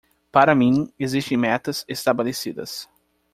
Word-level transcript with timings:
Para 0.31 0.55
mim, 0.55 0.91
existem 0.97 1.37
metas 1.37 1.85
estabelecidas. 1.87 2.89